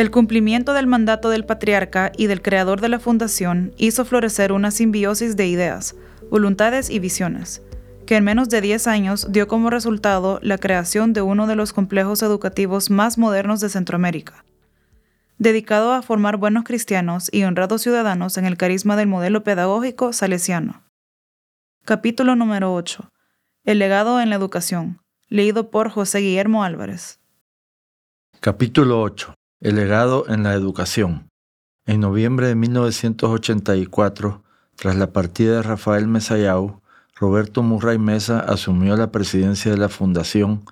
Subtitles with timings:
[0.00, 4.70] El cumplimiento del mandato del patriarca y del creador de la fundación hizo florecer una
[4.70, 5.94] simbiosis de ideas,
[6.30, 7.60] voluntades y visiones,
[8.06, 11.74] que en menos de 10 años dio como resultado la creación de uno de los
[11.74, 14.46] complejos educativos más modernos de Centroamérica,
[15.36, 20.82] dedicado a formar buenos cristianos y honrados ciudadanos en el carisma del modelo pedagógico salesiano.
[21.84, 23.12] Capítulo número 8.
[23.64, 27.20] El legado en la educación, leído por José Guillermo Álvarez.
[28.40, 29.34] Capítulo 8.
[29.62, 31.28] El legado en la educación.
[31.84, 34.42] En noviembre de 1984,
[34.74, 36.80] tras la partida de Rafael Mesayau,
[37.14, 40.64] Roberto Murray Mesa asumió la presidencia de la fundación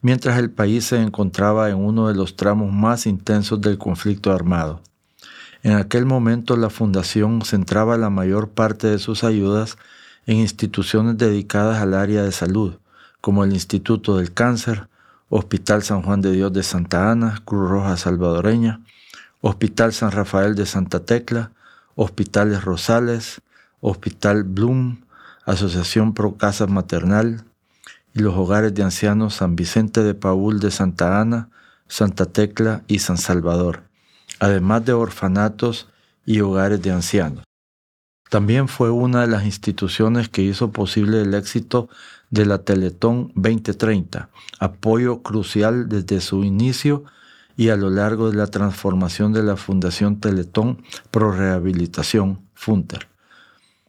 [0.00, 4.80] mientras el país se encontraba en uno de los tramos más intensos del conflicto armado.
[5.64, 9.76] En aquel momento la fundación centraba la mayor parte de sus ayudas
[10.24, 12.78] en instituciones dedicadas al área de salud,
[13.20, 14.88] como el Instituto del Cáncer,
[15.28, 18.80] Hospital San Juan de Dios de Santa Ana, Cruz Roja Salvadoreña,
[19.40, 21.52] Hospital San Rafael de Santa Tecla,
[21.94, 23.40] Hospitales Rosales,
[23.80, 25.04] Hospital Bloom,
[25.44, 27.44] Asociación Pro Casa Maternal.
[28.14, 31.50] Y los hogares de ancianos San Vicente de Paul de Santa Ana,
[31.88, 33.82] Santa Tecla y San Salvador,
[34.40, 35.88] además de orfanatos
[36.24, 37.44] y hogares de ancianos.
[38.28, 41.88] También fue una de las instituciones que hizo posible el éxito
[42.30, 47.04] de la Teletón 2030, apoyo crucial desde su inicio
[47.56, 53.08] y a lo largo de la transformación de la Fundación Teletón Pro Rehabilitación, FUNTER.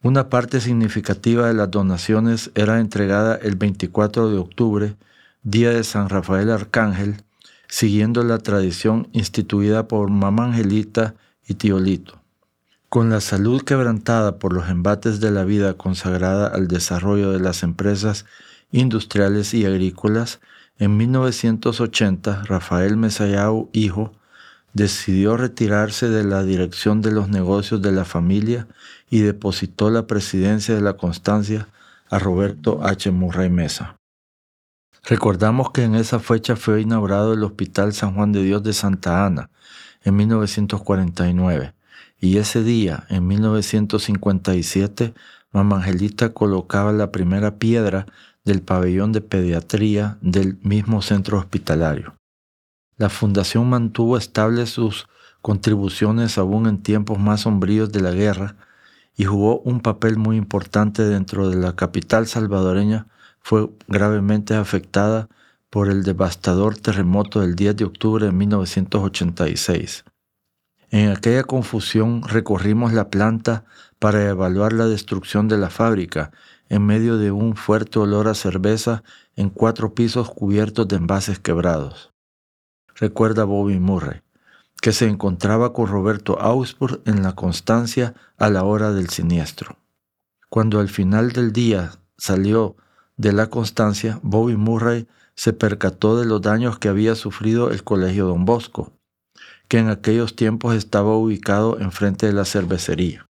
[0.04, 4.96] Una parte significativa de las donaciones era entregada el 24 de octubre,
[5.44, 7.24] día de San Rafael Arcángel,
[7.68, 11.16] siguiendo la tradición instituida por Mamá Angelita
[11.48, 12.17] y Tío Lito.
[12.90, 17.64] Con la salud quebrantada por los embates de la vida consagrada al desarrollo de las
[17.64, 18.26] empresas
[18.72, 20.40] industriales y agrícolas,
[20.80, 24.14] en 1980 Rafael Mesayau, hijo,
[24.72, 28.70] decidió retirarse de la dirección de los negocios de la familia
[29.10, 31.68] y depositó la presidencia de la Constancia
[32.10, 33.12] a Roberto H.
[33.12, 33.98] Murray Mesa.
[35.04, 39.26] Recordamos que en esa fecha fue inaugurado el Hospital San Juan de Dios de Santa
[39.26, 39.50] Ana
[40.06, 41.74] en 1949
[42.20, 45.14] y ese día, en 1957,
[45.52, 48.06] Mamá Angelita colocaba la primera piedra
[48.44, 52.16] del pabellón de pediatría del mismo centro hospitalario.
[52.98, 55.08] La fundación mantuvo estables sus
[55.42, 58.56] contribuciones aún en tiempos más sombríos de la guerra
[59.16, 63.08] y jugó un papel muy importante dentro de la capital salvadoreña,
[63.40, 65.30] fue gravemente afectada
[65.70, 70.06] por el devastador terremoto del 10 de octubre de 1986.
[70.90, 73.66] En aquella confusión recorrimos la planta
[74.00, 76.32] para evaluar la destrucción de la fábrica
[76.70, 79.04] en medio de un fuerte olor a cerveza
[79.36, 82.14] en cuatro pisos cubiertos de envases quebrados.
[82.96, 84.22] Recuerda Bobby Murray,
[84.82, 89.78] que se encontraba con Roberto Augsburg en la Constancia a la hora del siniestro.
[90.50, 92.78] Cuando al final del día salió
[93.18, 98.26] de la Constancia, Bobby Murray se percató de los daños que había sufrido el Colegio
[98.26, 98.97] Don Bosco
[99.68, 103.28] que en aquellos tiempos estaba ubicado enfrente de la cervecería.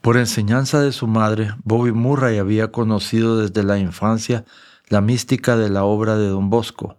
[0.00, 4.44] Por enseñanza de su madre, Bobby Murray había conocido desde la infancia
[4.88, 6.98] la mística de la obra de Don Bosco.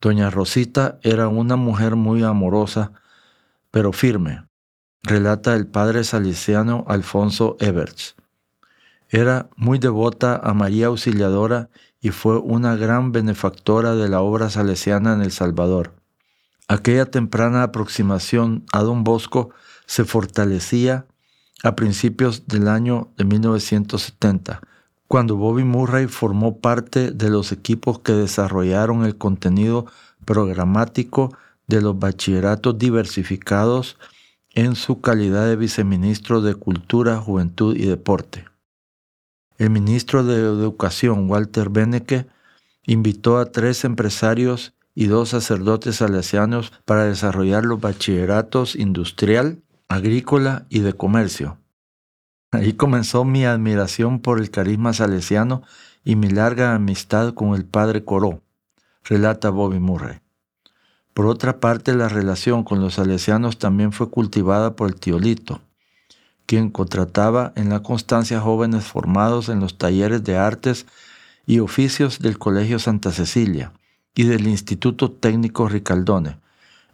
[0.00, 2.92] Doña Rosita era una mujer muy amorosa,
[3.70, 4.46] pero firme,
[5.02, 8.16] relata el padre salesiano Alfonso Everts.
[9.08, 11.70] Era muy devota a María Auxiliadora
[12.00, 15.99] y fue una gran benefactora de la obra salesiana en El Salvador.
[16.70, 19.50] Aquella temprana aproximación a Don Bosco
[19.86, 21.04] se fortalecía
[21.64, 24.60] a principios del año de 1970,
[25.08, 29.86] cuando Bobby Murray formó parte de los equipos que desarrollaron el contenido
[30.24, 31.36] programático
[31.66, 33.98] de los bachilleratos diversificados
[34.54, 38.44] en su calidad de viceministro de Cultura, Juventud y Deporte.
[39.58, 42.28] El ministro de Educación, Walter Beneke,
[42.86, 50.80] invitó a tres empresarios y dos sacerdotes salesianos para desarrollar los bachilleratos industrial, agrícola y
[50.80, 51.56] de comercio.
[52.50, 55.62] Ahí comenzó mi admiración por el carisma salesiano
[56.04, 58.42] y mi larga amistad con el padre Coró,
[59.02, 60.20] relata Bobby Murray.
[61.14, 65.62] Por otra parte, la relación con los salesianos también fue cultivada por el tío Lito,
[66.44, 70.84] quien contrataba en la constancia jóvenes formados en los talleres de artes
[71.46, 73.72] y oficios del Colegio Santa Cecilia,
[74.14, 76.38] y del Instituto Técnico Ricaldone,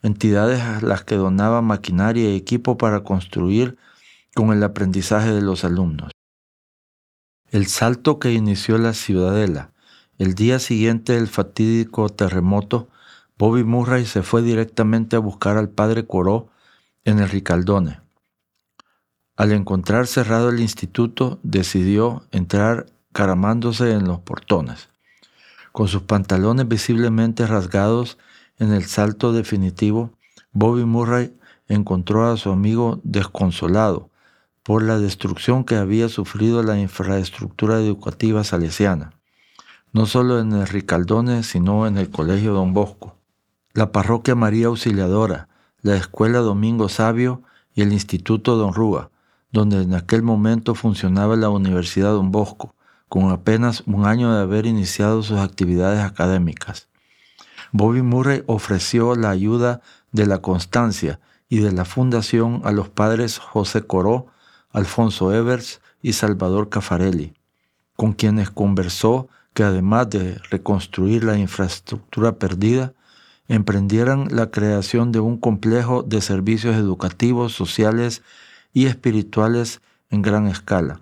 [0.02, 3.76] entidades a las que donaba maquinaria y equipo para construir
[4.34, 6.12] con el aprendizaje de los alumnos.
[7.50, 9.72] El salto que inició la ciudadela
[10.18, 12.88] el día siguiente del fatídico terremoto
[13.36, 16.48] Bobby Murray se fue directamente a buscar al padre Coró
[17.04, 18.00] en el Ricaldone.
[19.36, 24.88] Al encontrar cerrado el instituto, decidió entrar caramándose en los portones.
[25.76, 28.16] Con sus pantalones visiblemente rasgados
[28.58, 30.10] en el salto definitivo,
[30.52, 31.36] Bobby Murray
[31.68, 34.08] encontró a su amigo desconsolado
[34.62, 39.12] por la destrucción que había sufrido la infraestructura educativa salesiana,
[39.92, 43.18] no solo en el Ricaldone, sino en el Colegio Don Bosco,
[43.74, 45.48] la Parroquia María Auxiliadora,
[45.82, 47.42] la Escuela Domingo Sabio
[47.74, 49.10] y el Instituto Don Rúa,
[49.52, 52.75] donde en aquel momento funcionaba la Universidad Don Bosco,
[53.08, 56.88] con apenas un año de haber iniciado sus actividades académicas.
[57.72, 59.80] Bobby Murray ofreció la ayuda
[60.12, 64.26] de la constancia y de la fundación a los padres José Coró,
[64.70, 67.34] Alfonso Evers y Salvador Cafarelli,
[67.96, 72.92] con quienes conversó que además de reconstruir la infraestructura perdida,
[73.48, 78.22] emprendieran la creación de un complejo de servicios educativos, sociales
[78.72, 79.80] y espirituales
[80.10, 81.00] en gran escala,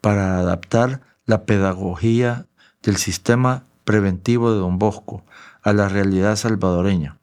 [0.00, 2.46] para adaptar la pedagogía
[2.82, 5.24] del sistema preventivo de Don Bosco
[5.62, 7.18] a la realidad salvadoreña,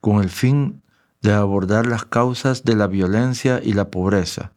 [0.00, 0.82] con el fin
[1.20, 4.52] de abordar las causas de la violencia y la pobreza.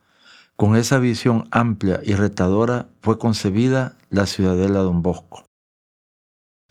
[0.55, 5.45] Con esa visión amplia y retadora fue concebida la ciudadela Don Bosco.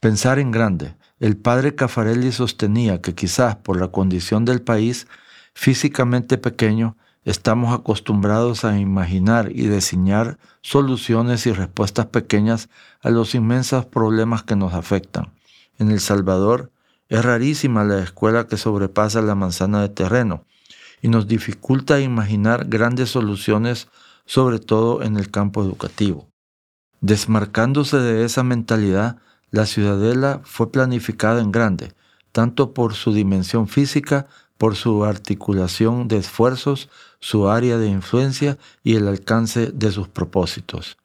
[0.00, 0.97] Pensar en grande.
[1.20, 5.06] El padre Cafarelli sostenía que quizás por la condición del país
[5.55, 12.69] físicamente pequeño, estamos acostumbrados a imaginar y diseñar soluciones y respuestas pequeñas
[13.00, 15.32] a los inmensos problemas que nos afectan.
[15.79, 16.71] En El Salvador
[17.09, 20.44] es rarísima la escuela que sobrepasa la manzana de terreno
[21.03, 23.88] y nos dificulta imaginar grandes soluciones,
[24.27, 26.29] sobre todo en el campo educativo.
[27.00, 29.19] Desmarcándose de esa mentalidad,
[29.50, 31.93] la ciudadela fue planificada en grande,
[32.32, 34.27] tanto por su dimensión física,
[34.59, 36.89] por su articulación de esfuerzos,
[37.21, 40.97] su área de influencia y el alcance de sus propósitos.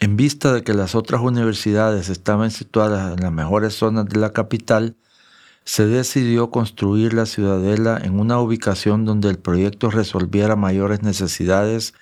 [0.00, 4.32] En vista de que las otras universidades estaban situadas en las mejores zonas de la
[4.32, 4.96] capital,
[5.64, 11.94] se decidió construir la ciudadela en una ubicación donde el proyecto resolviera mayores necesidades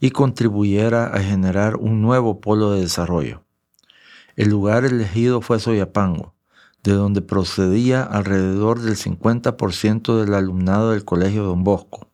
[0.00, 3.44] y contribuyera a generar un nuevo polo de desarrollo.
[4.36, 6.34] El lugar elegido fue Soyapango,
[6.88, 12.08] de donde procedía alrededor del 50% del alumnado del Colegio Don Bosco.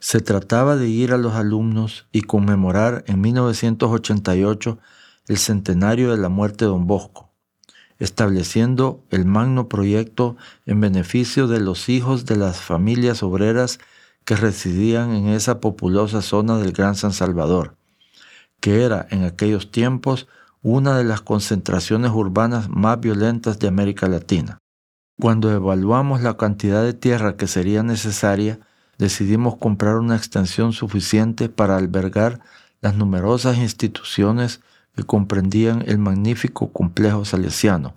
[0.00, 4.78] Se trataba de ir a los alumnos y conmemorar en 1988
[5.28, 7.30] el centenario de la muerte de Don Bosco,
[7.98, 10.36] estableciendo el magno proyecto
[10.66, 13.78] en beneficio de los hijos de las familias obreras
[14.24, 17.76] que residían en esa populosa zona del Gran San Salvador,
[18.60, 20.28] que era en aquellos tiempos
[20.64, 24.58] una de las concentraciones urbanas más violentas de América Latina.
[25.18, 28.60] Cuando evaluamos la cantidad de tierra que sería necesaria,
[28.96, 32.38] decidimos comprar una extensión suficiente para albergar
[32.80, 34.60] las numerosas instituciones
[34.94, 37.96] que comprendían el magnífico complejo salesiano.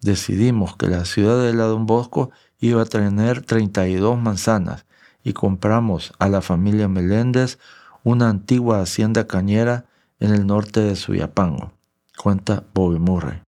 [0.00, 4.84] Decidimos que la ciudad de la Don Bosco iba a tener 32 manzanas
[5.22, 7.60] y compramos a la familia Meléndez
[8.02, 9.84] una antigua hacienda cañera
[10.18, 11.72] en el norte de Suyapango
[12.20, 13.42] cuenta Bobby Murray.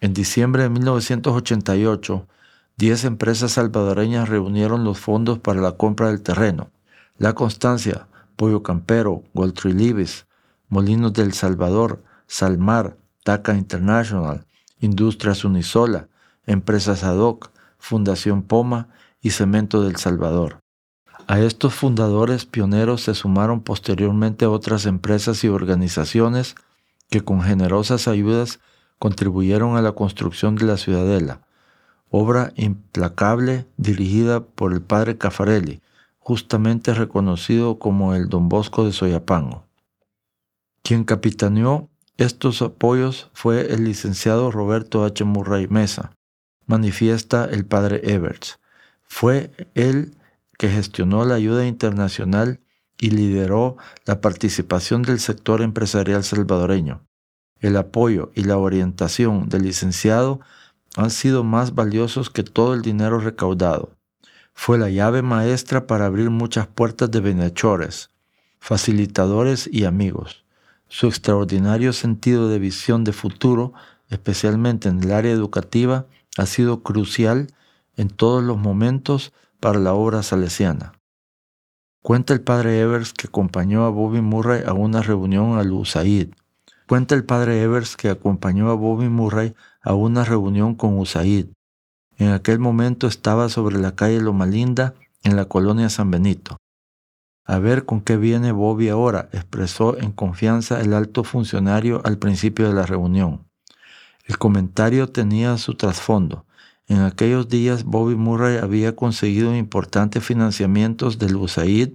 [0.00, 2.26] En diciembre de 1988,
[2.76, 6.70] 10 empresas salvadoreñas reunieron los fondos para la compra del terreno.
[7.18, 10.26] La Constancia, Pollo Campero, Goltry Libis,
[10.68, 14.46] Molinos del Salvador, Salmar, TACA International,
[14.80, 16.08] Industrias Unisola,
[16.46, 17.18] Empresas Ad
[17.78, 18.88] Fundación Poma
[19.20, 20.60] y Cemento del Salvador.
[21.26, 26.56] A estos fundadores pioneros se sumaron posteriormente otras empresas y organizaciones
[27.12, 28.58] que con generosas ayudas
[28.98, 31.42] contribuyeron a la construcción de la ciudadela,
[32.08, 35.82] obra implacable dirigida por el padre Cafarelli,
[36.18, 39.66] justamente reconocido como el Don Bosco de Soyapango.
[40.82, 45.22] Quien capitaneó estos apoyos fue el licenciado Roberto H.
[45.24, 46.16] Murray Mesa,
[46.64, 48.58] manifiesta el padre Everts.
[49.02, 50.16] Fue él
[50.56, 52.61] que gestionó la ayuda internacional
[53.02, 57.04] y lideró la participación del sector empresarial salvadoreño.
[57.58, 60.38] El apoyo y la orientación del licenciado
[60.96, 63.96] han sido más valiosos que todo el dinero recaudado.
[64.54, 68.10] Fue la llave maestra para abrir muchas puertas de bienhechores,
[68.60, 70.44] facilitadores y amigos.
[70.86, 73.72] Su extraordinario sentido de visión de futuro,
[74.10, 76.06] especialmente en el área educativa,
[76.38, 77.48] ha sido crucial
[77.96, 80.92] en todos los momentos para la obra salesiana.
[82.02, 86.30] Cuenta el padre Evers que acompañó a Bobby Murray a una reunión al USAID.
[86.88, 91.46] Cuenta el padre Evers que acompañó a Bobby Murray a una reunión con USAID.
[92.18, 96.56] En aquel momento estaba sobre la calle Loma Linda, en la colonia San Benito.
[97.44, 102.66] A ver con qué viene Bobby ahora, expresó en confianza el alto funcionario al principio
[102.66, 103.46] de la reunión.
[104.24, 106.46] El comentario tenía su trasfondo.
[106.88, 111.90] En aquellos días Bobby Murray había conseguido importantes financiamientos del USAID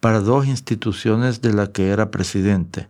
[0.00, 2.88] para dos instituciones de las que era presidente,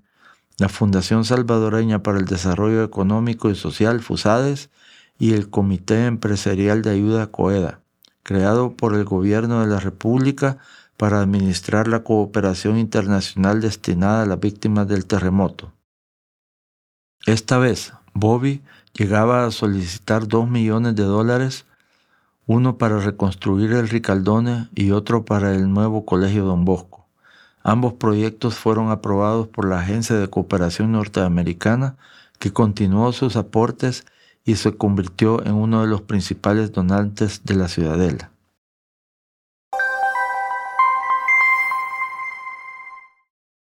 [0.58, 4.70] la Fundación Salvadoreña para el Desarrollo Económico y Social, FUSADES,
[5.18, 7.80] y el Comité Empresarial de Ayuda COEDA,
[8.22, 10.58] creado por el Gobierno de la República
[10.96, 15.72] para administrar la cooperación internacional destinada a las víctimas del terremoto.
[17.26, 18.62] Esta vez, Bobby
[18.98, 21.66] llegaba a solicitar dos millones de dólares,
[22.46, 27.06] uno para reconstruir el Ricaldone y otro para el nuevo Colegio Don Bosco.
[27.62, 31.96] Ambos proyectos fueron aprobados por la Agencia de Cooperación Norteamericana,
[32.38, 34.06] que continuó sus aportes
[34.44, 38.30] y se convirtió en uno de los principales donantes de la ciudadela.